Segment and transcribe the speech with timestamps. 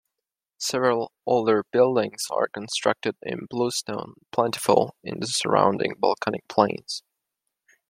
[0.57, 7.03] Several older buildings are constructed in bluestone, plentiful in the surrounding volcanic plains.